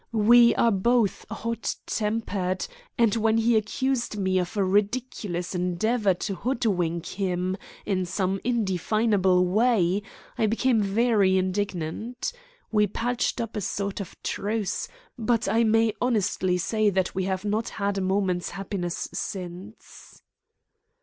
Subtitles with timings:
[0.25, 2.65] We are both hot tempered,
[2.97, 9.45] and when he accused me of a ridiculous endeavour to hoodwink him in some indefinable
[9.45, 10.01] way
[10.39, 12.33] I became very indignant.
[12.71, 14.87] We patched up a sort of truce,
[15.19, 20.23] but I may honestly say that we have not had a moment's happiness since."